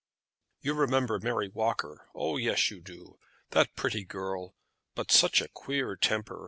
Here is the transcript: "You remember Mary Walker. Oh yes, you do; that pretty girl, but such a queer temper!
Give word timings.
"You 0.61 0.73
remember 0.73 1.19
Mary 1.19 1.47
Walker. 1.47 2.07
Oh 2.15 2.37
yes, 2.37 2.71
you 2.71 2.81
do; 2.81 3.19
that 3.51 3.75
pretty 3.75 4.03
girl, 4.03 4.55
but 4.95 5.11
such 5.11 5.41
a 5.41 5.47
queer 5.49 5.95
temper! 5.95 6.39